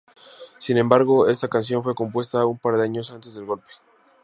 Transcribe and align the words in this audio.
Sin 0.57 0.79
embargo, 0.79 1.27
esta 1.29 1.47
canción 1.47 1.83
fue 1.83 1.93
compuesta 1.93 2.43
un 2.47 2.57
par 2.57 2.73
de 2.75 2.85
años 2.85 3.11
antes 3.11 3.35
del 3.35 3.45
golpe. 3.45 3.71